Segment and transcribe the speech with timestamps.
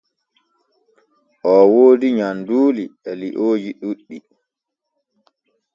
[1.53, 4.17] O woodi nyanduuli e liooji ɗuɗɗi.